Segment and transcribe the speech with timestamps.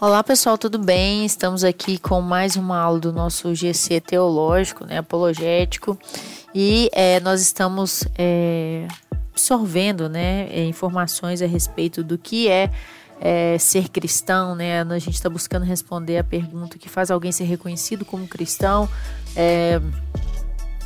[0.00, 1.26] Olá pessoal, tudo bem?
[1.26, 5.98] Estamos aqui com mais uma aula do nosso GC teológico, né, apologético,
[6.54, 8.86] e é, nós estamos é,
[9.32, 12.70] absorvendo, né, é, informações a respeito do que é,
[13.20, 14.82] é ser cristão, né?
[14.82, 18.88] A gente está buscando responder a pergunta que faz alguém ser reconhecido como cristão.
[19.34, 19.80] É,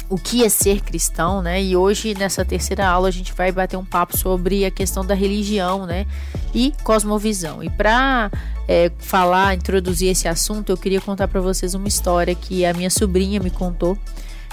[0.09, 1.63] o que é ser cristão, né?
[1.63, 5.15] E hoje nessa terceira aula a gente vai bater um papo sobre a questão da
[5.15, 6.07] religião, né?
[6.55, 7.63] E cosmovisão.
[7.63, 8.31] E para
[8.69, 12.91] é, falar, introduzir esse assunto, eu queria contar para vocês uma história que a minha
[12.91, 13.99] sobrinha me contou.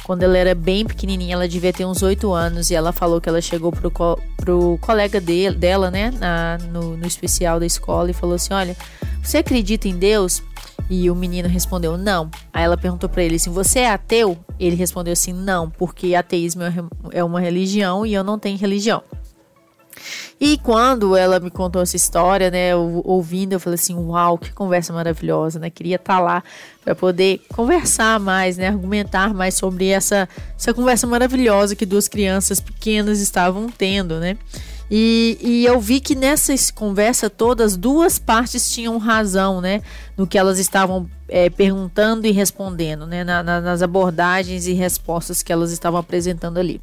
[0.03, 3.29] Quando ela era bem pequenininha, ela devia ter uns 8 anos, e ela falou que
[3.29, 8.09] ela chegou pro, co pro colega de dela, né, na, no, no especial da escola,
[8.09, 8.75] e falou assim: Olha,
[9.21, 10.41] você acredita em Deus?
[10.89, 12.31] E o menino respondeu não.
[12.51, 14.35] Aí ela perguntou para ele assim: Você é ateu?
[14.59, 16.73] Ele respondeu assim: Não, porque ateísmo é,
[17.11, 19.03] é uma religião e eu não tenho religião.
[20.39, 24.93] E quando ela me contou essa história, né, ouvindo, eu falei assim, uau, que conversa
[24.93, 25.69] maravilhosa, né?
[25.69, 26.43] Queria estar tá lá
[26.83, 30.27] para poder conversar mais, né, argumentar mais sobre essa
[30.57, 34.37] essa conversa maravilhosa que duas crianças pequenas estavam tendo, né?
[34.91, 39.83] E, e, eu vi que nessa conversa toda as duas partes tinham razão, né?
[40.17, 43.23] No que elas estavam é, perguntando e respondendo, né?
[43.23, 46.81] Na, na, nas abordagens e respostas que elas estavam apresentando ali.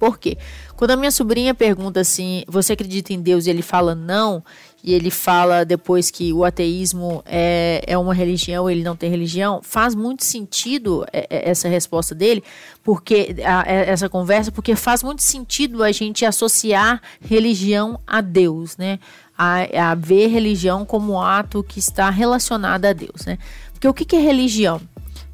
[0.00, 0.38] Por quê?
[0.76, 3.44] Quando a minha sobrinha pergunta assim, você acredita em Deus?
[3.44, 4.42] E ele fala não,
[4.82, 9.60] e ele fala depois que o ateísmo é, é uma religião, ele não tem religião,
[9.62, 12.42] faz muito sentido é, é, essa resposta dele,
[12.82, 18.78] porque a, é, essa conversa, porque faz muito sentido a gente associar religião a Deus,
[18.78, 18.98] né?
[19.36, 23.36] A, a ver religião como ato que está relacionado a Deus, né?
[23.74, 24.80] Porque o que, que é religião?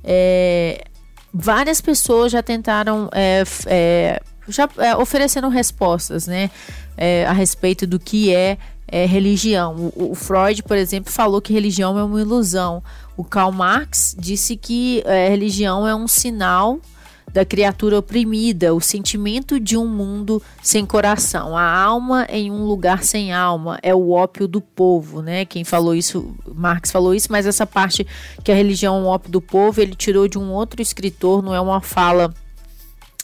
[0.02, 0.86] É,
[1.32, 6.50] várias pessoas já tentaram é, é, já é, ofereceram respostas, né,
[6.96, 8.58] é, a respeito do que é,
[8.88, 9.92] é religião.
[9.96, 12.82] O, o, Freud, por exemplo, falou que religião é uma ilusão.
[13.16, 16.80] O Karl Marx disse que é, religião é um sinal
[17.32, 23.02] da criatura oprimida, o sentimento de um mundo sem coração, a alma em um lugar
[23.02, 25.44] sem alma, é o ópio do povo, né?
[25.44, 28.06] Quem falou isso, Marx falou isso, mas essa parte
[28.42, 31.54] que a religião é um ópio do povo, ele tirou de um outro escritor, não
[31.54, 32.32] é uma fala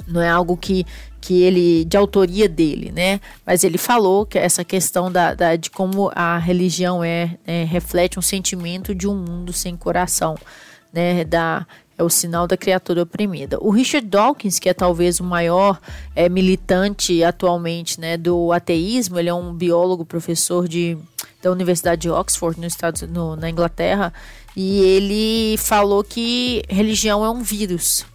[0.06, 0.86] não é algo que,
[1.20, 3.20] que ele de autoria dele, né?
[3.46, 8.18] Mas ele falou que essa questão da, da de como a religião é, é, reflete
[8.18, 10.36] um sentimento de um mundo sem coração,
[10.92, 11.24] né?
[11.24, 11.66] Da
[11.98, 13.58] é o sinal da criatura oprimida.
[13.60, 15.78] O Richard Dawkins, que é talvez o maior
[16.16, 20.98] é, militante atualmente, né, do ateísmo, ele é um biólogo, professor de
[21.42, 24.12] da Universidade de Oxford, no Estados, no, na Inglaterra,
[24.56, 28.06] e ele falou que religião é um vírus,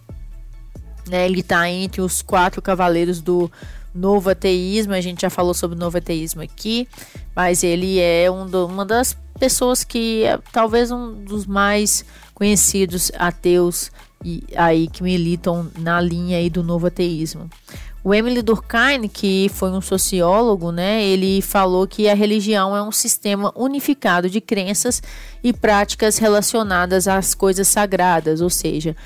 [1.08, 1.26] né?
[1.26, 3.50] Ele está entre os quatro cavaleiros do
[3.94, 4.92] novo ateísmo.
[4.92, 6.88] A gente já falou sobre o novo ateísmo aqui,
[7.34, 12.04] mas ele é um do, uma das pessoas que é talvez um dos mais
[12.34, 13.90] conhecidos ateus
[14.24, 17.48] e aí que militam na linha aí do novo ateísmo.
[18.02, 22.92] O Emily Durkheim, que foi um sociólogo, né, ele falou que a religião é um
[22.92, 25.02] sistema unificado de crenças
[25.42, 28.96] e práticas relacionadas às coisas sagradas, ou seja,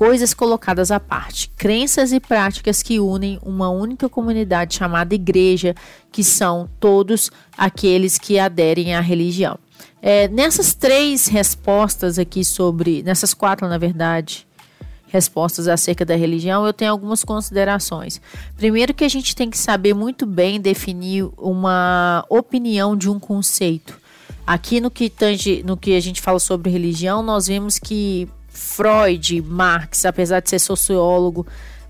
[0.00, 5.74] coisas colocadas à parte, crenças e práticas que unem uma única comunidade chamada igreja,
[6.10, 9.58] que são todos aqueles que aderem à religião.
[10.00, 14.48] É, nessas três respostas aqui sobre, nessas quatro, na verdade,
[15.06, 18.22] respostas acerca da religião, eu tenho algumas considerações.
[18.56, 24.00] Primeiro que a gente tem que saber muito bem definir uma opinião de um conceito.
[24.46, 29.42] Aqui no que tange, no que a gente fala sobre religião, nós vemos que Freud,
[29.42, 31.46] Marx, apesar de ser sociólogo,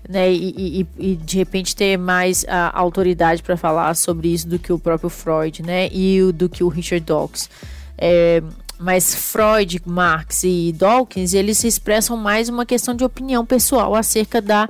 [0.07, 4.57] né, e, e, e de repente ter mais a autoridade para falar sobre isso do
[4.57, 7.49] que o próprio Freud, né, e do que o Richard Dawkins.
[7.97, 8.41] É,
[8.81, 14.67] mas Freud, Marx e Dawkins, eles expressam mais uma questão de opinião pessoal acerca da,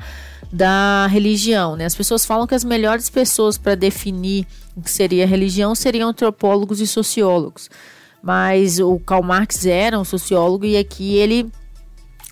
[0.52, 1.78] da religião.
[1.78, 1.86] Né?
[1.86, 4.46] As pessoas falam que as melhores pessoas para definir
[4.76, 7.70] o que seria religião seriam antropólogos e sociólogos.
[8.22, 11.50] Mas o Karl Marx era um sociólogo e aqui ele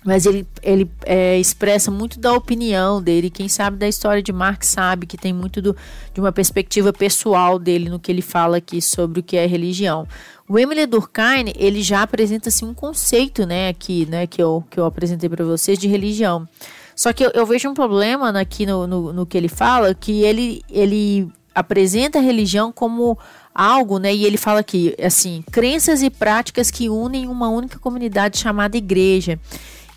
[0.04, 3.28] mas ele, ele é, expressa muito da opinião dele.
[3.28, 5.76] Quem sabe da história de Marx sabe que tem muito do,
[6.14, 10.08] de uma perspectiva pessoal dele no que ele fala aqui sobre o que é religião.
[10.48, 14.80] O Emile Durkheim ele já apresenta assim, um conceito, né, aqui, né, que eu, que
[14.80, 16.48] eu apresentei para vocês de religião.
[16.96, 20.22] Só que eu, eu vejo um problema aqui no, no, no, que ele fala, que
[20.22, 23.18] ele, ele apresenta a religião como
[23.54, 24.14] algo, né?
[24.14, 29.38] E ele fala aqui, assim, crenças e práticas que unem uma única comunidade chamada igreja.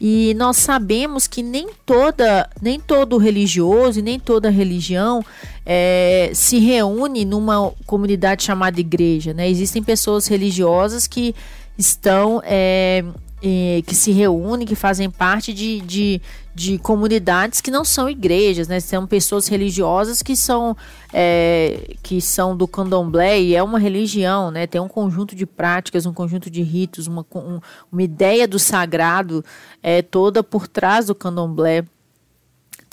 [0.06, 5.24] E nós sabemos que nem toda, nem todo religioso e nem toda religião
[5.66, 9.50] é, se reúne numa comunidade chamada igreja, né?
[9.50, 11.34] Existem pessoas religiosas que
[11.78, 13.02] estão é,
[13.86, 16.22] que se reúnem, que fazem parte de, de,
[16.56, 18.80] de, comunidades que não são igrejas, né?
[18.80, 20.78] São pessoas religiosas que são,
[21.12, 24.66] é, que são do candomblé e é uma religião, né?
[24.66, 27.60] Tem um conjunto de práticas, um conjunto de ritos, uma, um,
[27.92, 29.44] uma ideia do sagrado
[29.82, 31.84] é, toda por trás do candomblé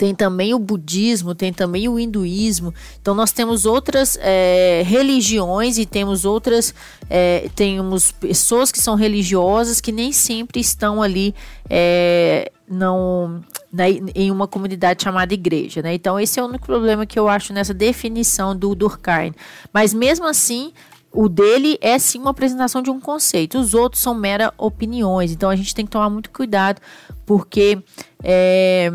[0.01, 2.73] tem também o budismo, tem também o hinduísmo.
[2.99, 6.73] Então nós temos outras é, religiões e temos outras,
[7.07, 11.35] é, temos pessoas que são religiosas que nem sempre estão ali
[11.69, 15.83] é, não, na, em uma comunidade chamada igreja.
[15.83, 15.93] Né?
[15.93, 19.35] Então esse é o único problema que eu acho nessa definição do Durkheim.
[19.71, 20.73] Mas mesmo assim,
[21.11, 23.59] o dele é sim uma apresentação de um conceito.
[23.59, 25.31] Os outros são mera opiniões.
[25.31, 26.81] Então a gente tem que tomar muito cuidado
[27.23, 27.77] porque
[28.23, 28.91] é,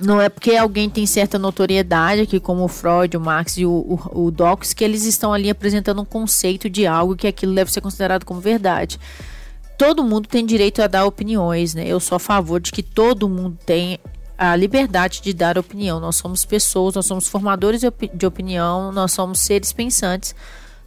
[0.00, 3.70] não é porque alguém tem certa notoriedade aqui, como o Freud, o Marx e o,
[3.70, 7.72] o, o Dawkins, que eles estão ali apresentando um conceito de algo que aquilo deve
[7.72, 8.98] ser considerado como verdade.
[9.76, 11.86] Todo mundo tem direito a dar opiniões, né?
[11.86, 13.98] Eu sou a favor de que todo mundo tem
[14.36, 16.00] a liberdade de dar opinião.
[16.00, 17.82] Nós somos pessoas, nós somos formadores
[18.14, 20.34] de opinião, nós somos seres pensantes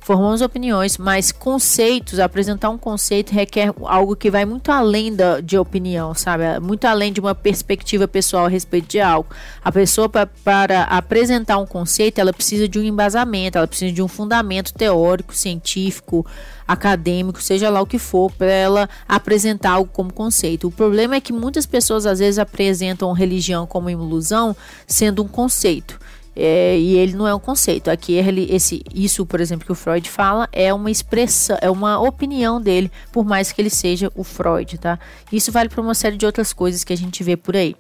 [0.02, 5.58] formamos opiniões, mas conceitos, apresentar um conceito requer algo que vai muito além da, de
[5.58, 6.60] opinião, sabe?
[6.60, 9.30] Muito além de uma perspectiva pessoal a respeito de algo.
[9.64, 14.02] A pessoa, pra, para apresentar um conceito, ela precisa de um embasamento, ela precisa de
[14.02, 16.26] um fundamento teórico, científico,
[16.68, 20.68] acadêmico, seja lá o que for, para ela apresentar algo como conceito.
[20.68, 24.56] O problema é que muitas pessoas às vezes apresentam religião como ilusão,
[24.88, 26.01] sendo um conceito.
[26.36, 27.90] É, e ele não é um conceito.
[27.90, 32.00] Aqui ele, esse, isso, por exemplo, que o Freud fala é uma expressão, é uma
[32.00, 34.98] opinião dele, por mais que ele seja o Freud, tá?
[35.32, 37.76] Isso vale para uma série de outras coisas que a gente vê por aí.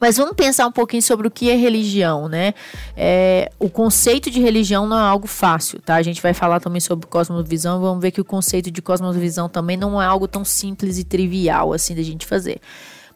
[0.00, 2.54] Mas vamos pensar um pouquinho sobre o que é religião, né?
[2.96, 5.96] É, o conceito de religião não é algo fácil, tá?
[5.96, 7.82] A gente vai falar também sobre cosmovisão.
[7.82, 11.74] Vamos ver que o conceito de cosmovisão também não é algo tão simples e trivial
[11.74, 12.62] assim da gente fazer.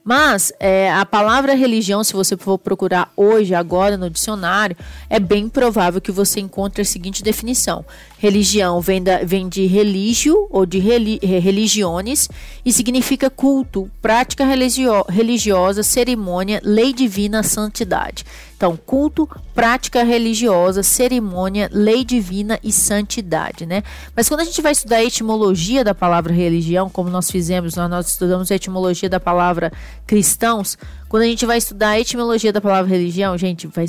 [0.04, 4.76] Mas é, a palavra religião, se você for procurar hoje, agora no dicionário,
[5.08, 7.86] é bem provável que você encontre a seguinte definição:
[8.24, 12.28] religião vem, da, vem de religio ou de reli, religiones
[12.64, 18.24] e significa culto, prática religio, religiosa, cerimônia, lei divina, santidade.
[18.56, 23.82] Então, culto, prática religiosa, cerimônia, lei divina e santidade, né?
[24.16, 27.90] Mas quando a gente vai estudar a etimologia da palavra religião, como nós fizemos, nós,
[27.90, 29.70] nós estudamos a etimologia da palavra
[30.06, 30.78] cristãos,
[31.10, 33.84] quando a gente vai estudar a etimologia da palavra religião, gente, vai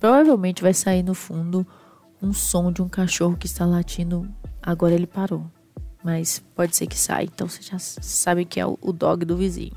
[0.00, 1.64] provavelmente vai sair no fundo
[2.22, 4.28] um som de um cachorro que está latindo.
[4.62, 5.46] Agora ele parou,
[6.04, 7.24] mas pode ser que saia.
[7.24, 9.72] Então você já sabe que é o, dog do vizinho.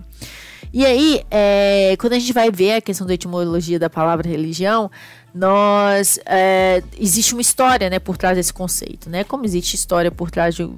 [0.72, 4.90] E aí, é, quando a gente vai ver a questão da etimologia da palavra religião,
[5.34, 9.24] nós é, existe uma história, né, por trás desse conceito, né?
[9.24, 10.70] Como existe história por trás de,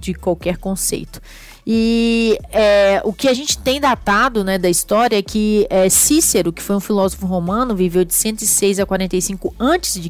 [0.00, 1.20] de qualquer conceito.
[1.70, 6.50] E é, o que a gente tem datado né, da história é que é, Cícero,
[6.50, 10.00] que foi um filósofo romano, viveu de 106 a 45 a.C.,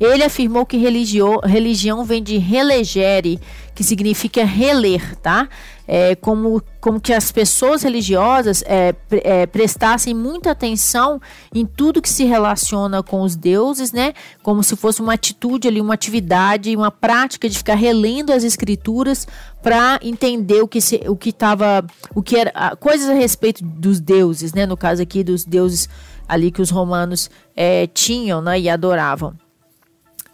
[0.00, 3.38] ele afirmou que religio, religião vem de relegere,
[3.74, 5.48] que significa reler, tá?
[5.86, 11.20] é, como, como que as pessoas religiosas é, é, prestassem muita atenção
[11.54, 14.14] em tudo que se relaciona com os deuses, né?
[14.42, 19.26] Como se fosse uma atitude ali, uma atividade, uma prática de ficar relendo as escrituras
[19.62, 21.84] para entender o que se, o que estava,
[22.14, 24.66] o que era coisas a respeito dos deuses, né?
[24.66, 25.88] No caso aqui dos deuses
[26.26, 28.58] ali que os romanos é, tinham, né?
[28.58, 29.34] E adoravam.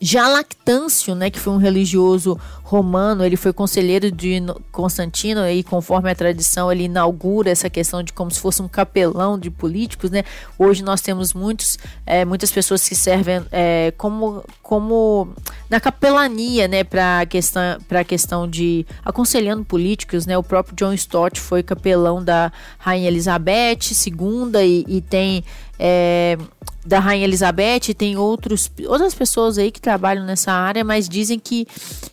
[0.02, 6.08] Já Lactâncio, né, que foi um religioso romano, ele foi conselheiro de Constantino e conforme
[6.08, 10.22] a tradição ele inaugura essa questão de como se fosse um capelão de políticos, né?
[10.56, 15.30] Hoje nós temos muitos, é, muitas pessoas que servem é, como, como
[15.68, 20.38] na capelania, né, para questão para questão de aconselhando políticos, né?
[20.38, 25.42] O próprio John Stott foi capelão da rainha Elizabeth II e, e tem
[25.76, 26.38] é,
[26.84, 31.66] da Rainha Elizabeth, tem outros, outras pessoas aí que trabalham nessa área, mas dizem que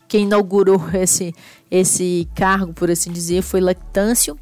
[0.08, 1.34] quem inaugurou esse,
[1.70, 4.38] esse cargo, por assim dizer, foi Lactâncio,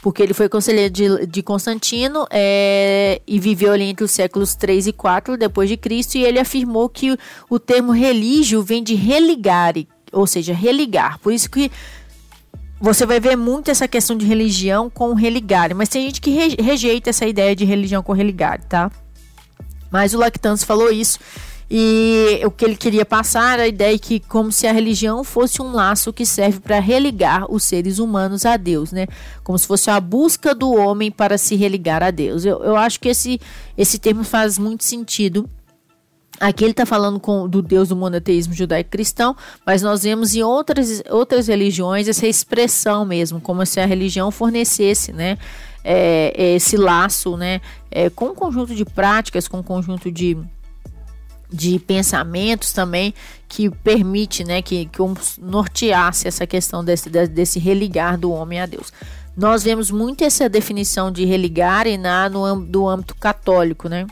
[0.00, 4.86] porque ele foi conselheiro de, de Constantino é, e viveu ali entre os séculos 3
[4.86, 7.16] e 4 depois de Cristo, e ele afirmou que
[7.50, 11.18] o, termo religio vem de religare, ou seja, religar.
[11.18, 11.70] Por isso que
[12.80, 17.10] você vai ver muito essa questão de religião com religare, mas tem gente que rejeita
[17.10, 18.90] essa ideia de religião com religare, tá?
[19.90, 21.18] Mas o Lactans falou isso
[21.70, 25.60] e o que ele queria passar era a ideia que como se a religião fosse
[25.60, 29.06] um laço que serve para religar os seres humanos a Deus, né?
[29.44, 32.44] Como se fosse a busca do homem para se religar a Deus.
[32.44, 33.38] Eu, eu acho que esse,
[33.76, 35.48] esse termo faz muito sentido
[36.40, 41.02] Aqui ele está falando com, do Deus do monoteísmo judaico-cristão, mas nós vemos em outras,
[41.10, 45.36] outras religiões essa expressão mesmo, como se a religião fornecesse né,
[45.82, 47.60] é, esse laço né,
[47.90, 50.36] é, com um conjunto de práticas, com um conjunto de,
[51.50, 53.14] de pensamentos também
[53.48, 54.98] que permite né, que, que
[55.40, 58.92] norteasse essa questão desse, desse religar do homem a Deus.
[59.36, 64.06] Nós vemos muito essa definição de religar na, no do âmbito católico, né?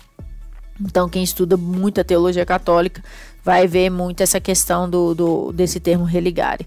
[0.81, 3.03] Então, quem estuda muito a teologia católica
[3.43, 6.67] vai ver muito essa questão do, do desse termo religare.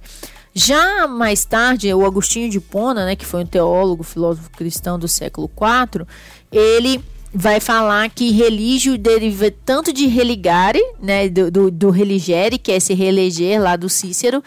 [0.54, 5.08] Já mais tarde, o Agostinho de Pona, né, que foi um teólogo, filósofo cristão do
[5.08, 6.06] século IV,
[6.52, 12.72] ele vai falar que religio deriva tanto de religare, né, do, do, do religere, que
[12.72, 14.44] é esse releger lá do Cícero,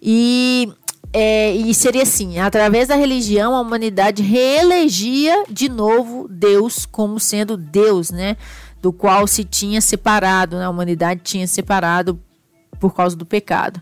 [0.00, 0.72] e,
[1.12, 7.56] é, e seria assim, através da religião a humanidade reelegia de novo Deus como sendo
[7.56, 8.36] Deus, né,
[8.80, 10.64] do qual se tinha separado, né?
[10.64, 12.18] a humanidade tinha separado
[12.80, 13.80] por causa do pecado.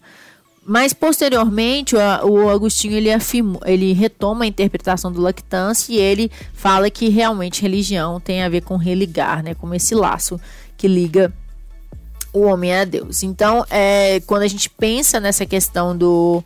[0.70, 6.88] Mas posteriormente o Agostinho ele, afirma, ele retoma a interpretação do lactância e ele fala
[6.88, 10.40] que realmente religião tem a ver com religar, né, como esse laço
[10.76, 11.34] que liga
[12.32, 13.24] o homem a Deus.
[13.24, 16.40] Então, é, quando a gente pensa nessa questão do,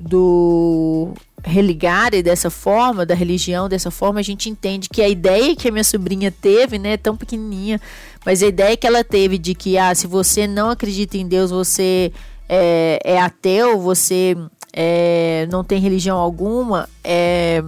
[0.00, 1.12] do
[1.44, 5.70] religare dessa forma, da religião dessa forma, a gente entende que a ideia que a
[5.70, 7.78] minha sobrinha teve, né, tão pequenininha,
[8.24, 11.50] mas a ideia que ela teve de que, ah, se você não acredita em Deus,
[11.50, 12.10] você
[12.48, 14.36] é, é ateu, você
[14.72, 17.62] é, não tem religião alguma, é,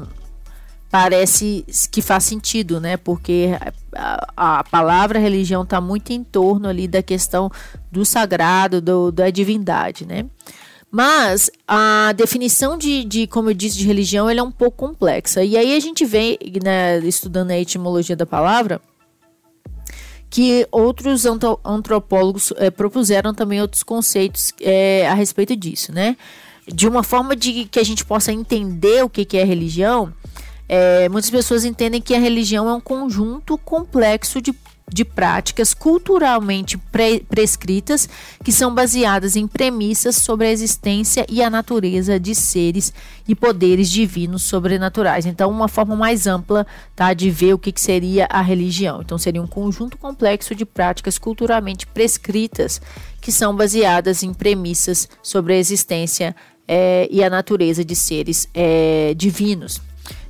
[0.90, 2.97] parece que faz sentido, né?
[2.97, 3.50] Porque
[3.94, 7.50] a, a palavra religião está muito em torno ali da questão
[7.90, 10.26] do sagrado, do, da divindade, né?
[10.90, 15.44] Mas a definição de, de, como eu disse, de religião é um pouco complexa.
[15.44, 18.80] E aí a gente vem, né, estudando a etimologia da palavra,
[20.30, 21.25] que outros
[21.64, 26.16] antropólogos é, propuseram também outros conceitos é, a respeito disso, né?
[26.66, 30.12] De uma forma de que a gente possa entender o que, que é religião,
[30.68, 34.54] é, muitas pessoas entendem que a religião é um conjunto complexo de
[34.92, 38.09] de práticas culturalmente pre prescritas
[38.42, 42.92] que são baseadas em premissas sobre a existência e a natureza de seres
[43.26, 45.26] e poderes divinos sobrenaturais.
[45.26, 46.66] Então, uma forma mais ampla
[46.97, 49.02] tá, de ver o que, que seria a religião.
[49.02, 52.80] Então, seria um conjunto complexo de práticas culturalmente prescritas
[53.21, 56.35] que são baseadas em premissas sobre a existência
[56.66, 59.80] é, e a natureza de seres é, divinos.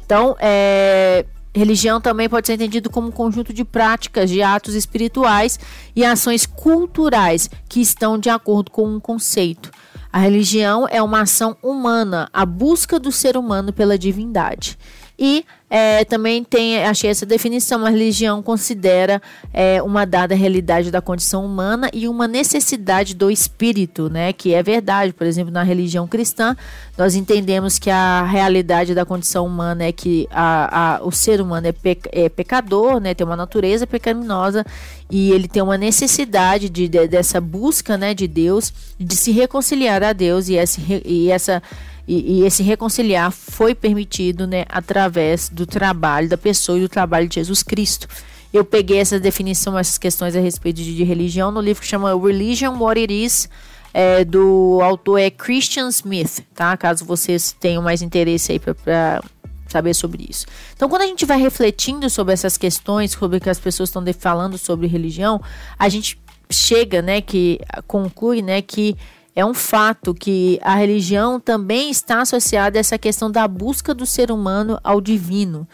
[0.04, 1.26] Então, é,
[1.58, 5.58] Religião também pode ser entendido como um conjunto de práticas, de atos espirituais
[5.94, 9.68] e ações culturais que estão de acordo com um conceito.
[10.12, 14.78] A religião é uma ação humana, a busca do ser humano pela divindade.
[15.18, 19.20] E é, também tem, achei essa definição, a religião considera
[19.52, 24.32] é, uma dada realidade da condição humana e uma necessidade do espírito, né?
[24.32, 25.12] Que é verdade.
[25.12, 26.56] Por exemplo, na religião cristã,
[26.96, 31.66] nós entendemos que a realidade da condição humana é que a, a, o ser humano
[31.66, 31.74] é,
[32.12, 33.12] é, pecador, né?
[33.12, 34.64] Tem uma natureza pecaminosa
[35.10, 38.14] e ele tem uma necessidade de, de, dessa busca, né?
[38.14, 41.60] De Deus, de se reconciliar a Deus e essa, e essa
[42.08, 47.28] e, e, esse reconciliar foi permitido né, através do trabalho da pessoa e do trabalho
[47.28, 48.08] de Jesus Cristo.
[48.50, 52.18] Eu peguei essa definição, essas questões a respeito de, de religião no livro que chama
[52.18, 53.48] Religion What It Is,
[53.92, 56.74] é, do autor é Christian Smith, tá?
[56.78, 59.22] Caso vocês tenham mais interesse aí para
[59.66, 60.46] saber sobre isso.
[60.74, 64.02] Então, quando a gente vai refletindo sobre essas questões, sobre o que as pessoas estão
[64.18, 65.42] falando sobre religião,
[65.78, 66.18] a gente
[66.50, 68.96] chega, né, que conclui, né, que
[69.38, 74.04] é um fato que a religião também está associada a essa questão da busca do
[74.04, 75.64] ser humano ao divino,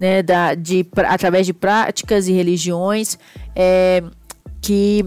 [0.00, 3.16] né, da, de, através de práticas e religiões
[3.54, 4.02] é,
[4.60, 5.06] que,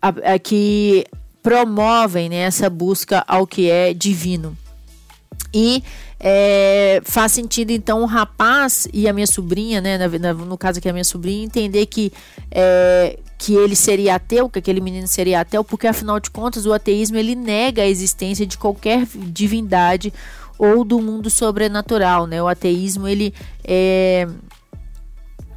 [0.00, 1.04] a, a, que
[1.42, 4.56] promovem né, essa busca ao que é divino.
[5.54, 5.82] E
[6.18, 10.92] é, faz sentido, então, o rapaz e a minha sobrinha, né, no caso aqui a
[10.92, 12.12] minha sobrinha, entender que
[12.50, 16.72] é, que ele seria ateu, que aquele menino seria ateu, porque afinal de contas o
[16.72, 20.12] ateísmo ele nega a existência de qualquer divindade
[20.56, 22.40] ou do mundo sobrenatural, né?
[22.40, 24.28] O ateísmo ele é,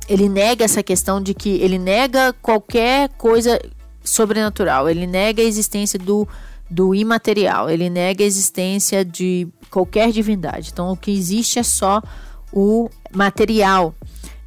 [0.09, 3.61] ele nega essa questão de que ele nega qualquer coisa
[4.03, 6.27] sobrenatural, ele nega a existência do,
[6.69, 10.69] do imaterial, ele nega a existência de qualquer divindade.
[10.71, 12.01] Então o que existe é só
[12.51, 13.93] o material.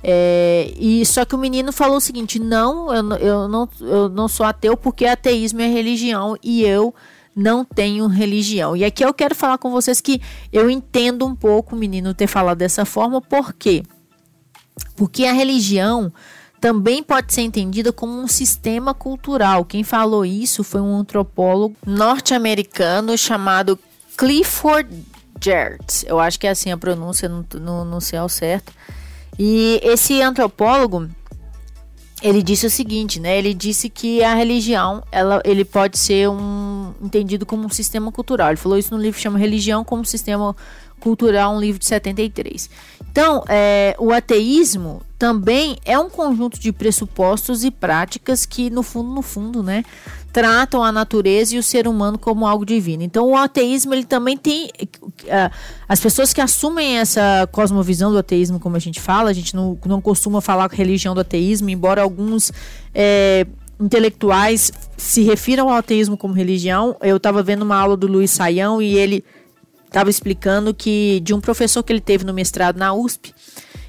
[0.03, 4.29] É, e só que o menino falou o seguinte: não eu, eu, não, eu não
[4.29, 6.95] sou ateu porque ateísmo é religião e eu
[7.35, 8.77] não tenho religião.
[8.77, 10.21] E aqui eu quero falar com vocês que
[10.53, 13.83] eu entendo um pouco o menino ter falado dessa forma, por quê?
[14.97, 16.13] Porque a religião
[16.61, 19.65] também pode ser entendida como um sistema cultural.
[19.65, 23.79] Quem falou isso foi um antropólogo norte-americano chamado
[24.17, 24.89] Clifford
[25.41, 26.05] Geertz.
[26.07, 28.73] Eu acho que é assim a pronúncia, não, não, não sei ao certo.
[29.39, 31.09] E esse antropólogo,
[32.21, 33.39] ele disse o seguinte, né?
[33.39, 38.49] Ele disse que a religião, ela, ele pode ser um entendido como um sistema cultural.
[38.49, 40.57] Ele falou isso no livro chama Religião como Sistema
[40.99, 42.69] Cultural, um livro de 73.
[43.19, 49.13] Então, é, o ateísmo também é um conjunto de pressupostos e práticas que, no fundo,
[49.13, 49.83] no fundo, né,
[50.33, 53.03] tratam a natureza e o ser humano como algo divino.
[53.03, 55.51] Então, o ateísmo ele também tem uh,
[55.89, 59.77] as pessoas que assumem essa cosmovisão do ateísmo, como a gente fala, a gente não,
[59.85, 62.53] não costuma falar com religião do ateísmo, embora alguns
[62.95, 63.45] é,
[63.81, 66.95] intelectuais se refiram ao ateísmo como religião.
[67.03, 69.25] Eu estava vendo uma aula do Luiz Saião e ele
[69.89, 73.35] estava explicando que de um professor que ele teve no mestrado na USP,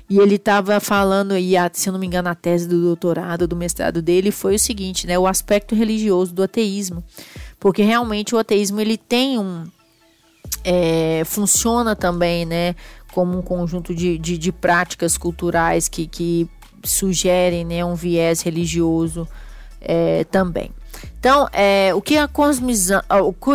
[0.09, 3.55] e ele estava falando, e se eu não me engano, a tese do doutorado, do
[3.55, 5.19] mestrado dele, foi o seguinte, né?
[5.19, 7.03] O aspecto religioso do ateísmo.
[7.59, 9.65] Porque realmente o ateísmo ele tem um.
[10.63, 12.75] É, funciona também, né?
[13.13, 16.49] Como um conjunto de, de, de práticas culturais que, que
[16.83, 19.27] sugerem né, um viés religioso
[19.79, 20.71] é, também.
[21.19, 23.01] Então, é, o, que a cosmovisão,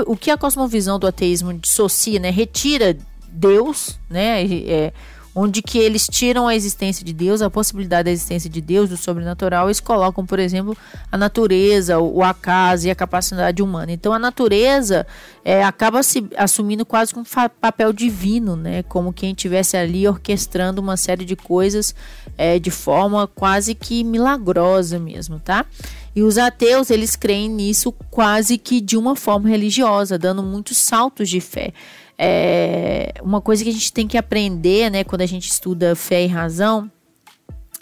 [0.06, 2.96] o, que a cosmovisão do ateísmo dissocia, né, retira
[3.28, 4.92] Deus, né, é,
[5.34, 8.96] onde que eles tiram a existência de Deus, a possibilidade da existência de Deus, do
[8.96, 10.76] sobrenatural, eles colocam, por exemplo,
[11.10, 13.90] a natureza, o, acaso e a capacidade humana.
[13.90, 15.04] Então, a natureza
[15.44, 17.24] é, acaba se assumindo quase um
[17.60, 21.94] papel divino, né, como quem estivesse ali orquestrando uma série de coisas
[22.38, 25.66] é, de forma quase que milagrosa mesmo, tá?
[26.14, 31.28] E os ateus, eles creem nisso quase que de uma forma religiosa, dando muitos saltos
[31.28, 31.72] de fé.
[32.18, 36.24] É uma coisa que a gente tem que aprender, né, quando a gente estuda fé
[36.24, 36.90] e razão,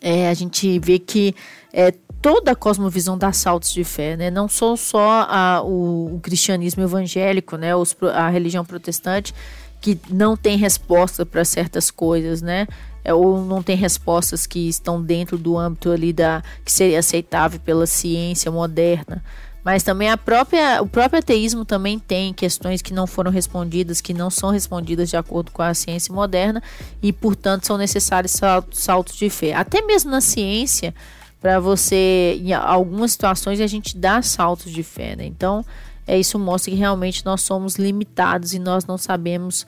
[0.01, 1.35] é, a gente vê que
[1.73, 4.31] é, toda a cosmovisão dá saltos de fé, né?
[4.31, 7.75] Não só só a, o, o, cristianismo evangélico, né?
[7.77, 9.35] Os, a religião protestante
[9.81, 12.67] que não tem resposta para certas coisas, né?
[13.05, 17.61] é, ou não tem respostas que estão dentro do âmbito ali da que seria aceitável
[17.61, 19.23] pela ciência moderna.
[19.65, 24.13] Mas também a própria, o próprio ateísmo também tem questões que não foram respondidas, que
[24.13, 26.63] não são respondidas de acordo com a ciência moderna
[27.01, 28.39] e, portanto, são necessários
[28.73, 29.55] saltos de fé.
[29.55, 30.93] Até mesmo na ciência,
[31.41, 35.15] para você, em algumas situações, a gente dá saltos de fé.
[35.15, 35.27] Né?
[35.27, 35.65] Então,
[36.07, 39.65] é, isso mostra que realmente nós somos limitados e nós não sabemos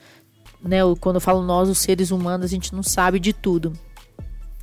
[0.64, 0.78] né?
[0.98, 3.72] Quando eu falo nós, os seres humanos, a gente não sabe de tudo.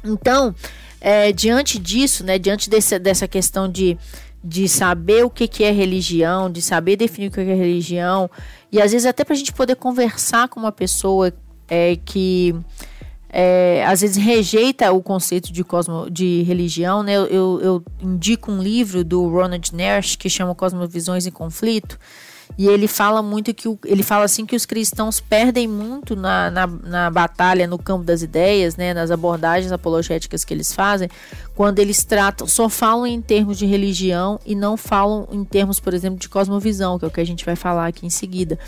[0.03, 0.53] Então,
[0.99, 3.97] é, diante disso, né, diante desse, dessa questão de,
[4.43, 8.29] de saber o que, que é religião, de saber definir o que é religião,
[8.71, 11.31] e às vezes até para a gente poder conversar com uma pessoa
[11.67, 12.55] é, que
[13.31, 17.13] é, às vezes rejeita o conceito de, cosmo, de religião, né?
[17.13, 21.97] Eu, eu, eu indico um livro do Ronald Nash que chama Cosmovisões em Conflito,
[22.57, 26.51] e ele fala muito que o, ele fala assim que os cristãos perdem muito na,
[26.51, 31.09] na, na, batalha no campo das ideias, né, nas abordagens apologéticas que eles fazem,
[31.55, 35.93] quando eles tratam, só falam em termos de religião e não falam em termos, por
[35.93, 38.59] exemplo, de cosmovisão, que é o que a gente vai falar aqui em seguida.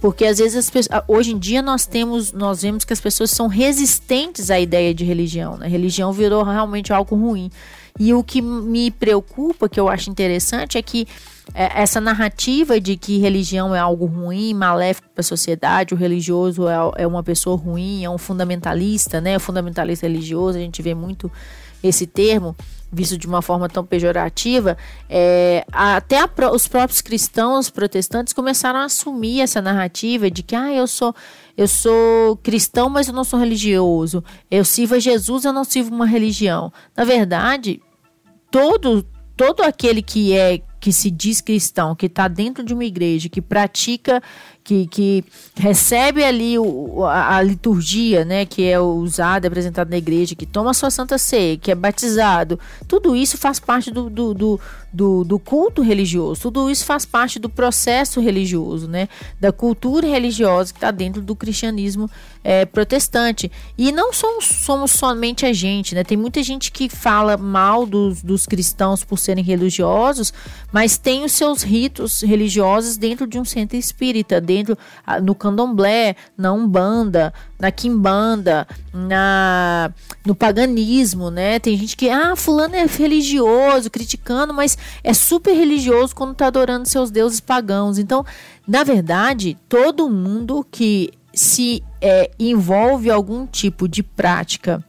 [0.00, 3.46] Porque às vezes pessoas, hoje em dia nós temos, nós vemos que as pessoas são
[3.46, 5.56] resistentes à ideia de religião.
[5.56, 5.68] Né?
[5.68, 7.50] Religião virou realmente algo ruim.
[7.98, 11.08] E o que me preocupa, que eu acho interessante, é que
[11.54, 16.68] é, essa narrativa de que religião é algo ruim, maléfico para a sociedade, o religioso
[16.68, 19.38] é, é, uma pessoa ruim, é um fundamentalista, né?
[19.38, 21.32] Fundamentalista religioso, a gente vê muito
[21.82, 22.54] esse termo
[22.96, 24.76] visto de uma forma tão pejorativa,
[25.08, 30.72] é, até a, os próprios cristãos protestantes começaram a assumir essa narrativa de que ah,
[30.72, 31.14] eu sou
[31.56, 34.22] eu sou cristão, mas eu não sou religioso.
[34.50, 36.72] Eu sirvo a Jesus, eu não sirvo uma religião.
[36.94, 37.80] Na verdade,
[38.50, 39.06] todo
[39.36, 43.40] todo aquele que é que se diz cristão, que está dentro de uma igreja, que
[43.40, 44.22] pratica,
[44.66, 45.24] que, que
[45.56, 50.74] recebe ali o, a, a, liturgia, né, que é usada, apresentada na igreja, que toma
[50.74, 52.58] sua santa ceia, que é batizado,
[52.88, 54.60] tudo isso faz parte do, do, do,
[54.92, 59.08] do, do culto religioso, tudo isso faz parte do processo religioso, né,
[59.40, 62.10] da cultura religiosa que está dentro do cristianismo
[62.42, 63.50] é, protestante.
[63.78, 68.20] E não somos, somos somente a gente, né, tem muita gente que fala mal dos,
[68.20, 70.34] dos cristãos por serem religiosos,
[70.72, 74.76] mas tem os seus ritos religiosos dentro de um centro espírita, dentro
[75.22, 79.92] no candomblé, na umbanda, na quimbanda, na
[80.24, 81.58] no paganismo, né?
[81.58, 86.88] Tem gente que ah, fulano é religioso, criticando, mas é super religioso quando está adorando
[86.88, 87.98] seus deuses pagãos.
[87.98, 88.24] Então,
[88.66, 94.82] na verdade, todo mundo que se é, envolve algum tipo de prática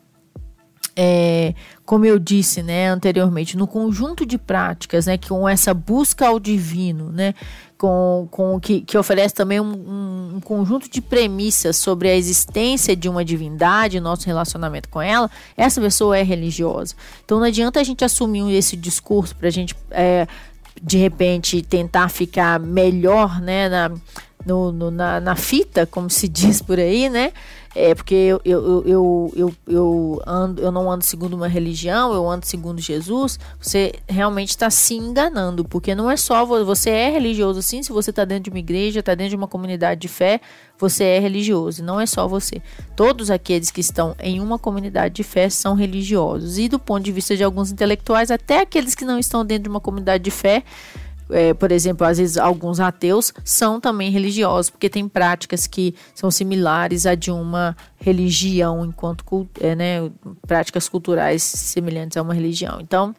[0.99, 1.53] é,
[1.88, 7.13] como eu disse né, anteriormente, no conjunto de práticas, né, com essa busca ao divino,
[7.13, 7.34] né,
[7.78, 13.08] com, com que, que oferece também um, um, conjunto de premissas sobre a existência de
[13.08, 16.93] uma divindade, nosso relacionamento com ela, essa pessoa é religiosa.
[17.23, 20.28] Então não adianta a gente assumir esse discurso para a gente, é,
[20.82, 23.91] de repente, tentar ficar melhor né, na,
[24.45, 27.32] no, no, na, na fita, como se diz por aí, né?
[27.79, 32.27] É porque eu, eu, eu, eu, eu, ando, eu não ando segundo uma religião, eu
[32.27, 37.61] ando segundo Jesus, você realmente está se enganando, porque não é só você é religioso
[37.61, 40.41] sim, se você está dentro de uma igreja, está dentro de uma comunidade de fé,
[40.79, 42.63] você é religioso, não é só você.
[42.95, 46.57] Todos aqueles que estão em uma comunidade de fé são religiosos.
[46.57, 49.69] E do ponto de vista de alguns intelectuais, até aqueles que não estão dentro de
[49.69, 50.63] uma comunidade de fé,
[51.29, 56.31] é, por exemplo, às vezes alguns ateus são também religiosos, porque tem práticas que são
[56.31, 60.11] similares a de uma religião, enquanto é, né,
[60.45, 62.79] práticas culturais semelhantes a uma religião.
[62.81, 63.15] Então,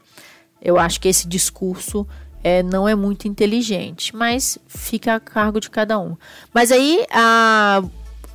[0.61, 2.07] eu acho que esse discurso
[2.43, 6.17] é, não é muito inteligente, mas fica a cargo de cada um.
[6.53, 7.83] Mas aí a,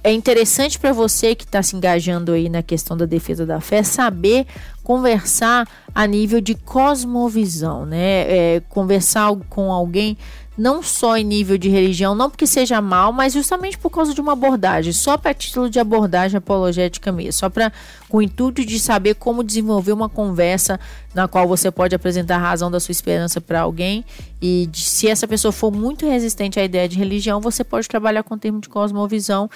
[0.03, 3.83] é interessante para você que está se engajando aí na questão da defesa da fé
[3.83, 4.45] saber
[4.83, 8.55] conversar a nível de cosmovisão, né?
[8.55, 10.17] É, conversar com alguém
[10.57, 14.21] não só em nível de religião, não porque seja mal, mas justamente por causa de
[14.21, 17.71] uma abordagem, só para título de abordagem apologética mesmo, só para
[18.07, 20.79] com o intuito de saber como desenvolver uma conversa
[21.13, 24.05] na qual você pode apresentar a razão da sua esperança para alguém
[24.39, 28.21] e de, se essa pessoa for muito resistente à ideia de religião, você pode trabalhar
[28.21, 29.49] com o termo de cosmovisão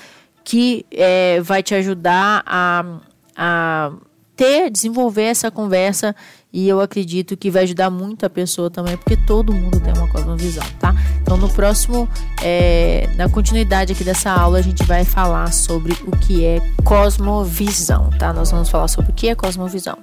[0.44, 3.00] que é, vai te ajudar a,
[3.36, 3.92] a
[4.38, 6.16] ter, desenvolver essa conversa
[6.54, 10.08] e eu acredito que vai ajudar muito a pessoa também, porque todo mundo tem uma
[10.08, 10.96] cosmovisão, tá?
[11.22, 12.08] Então no próximo,
[12.42, 18.12] é, na continuidade aqui dessa aula, a gente vai falar sobre o que é cosmovisão,
[18.12, 18.32] tá?
[18.32, 19.98] Nós vamos falar sobre o que é cosmovisão.